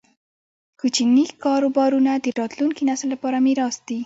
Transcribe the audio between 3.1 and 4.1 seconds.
لپاره میراث دی.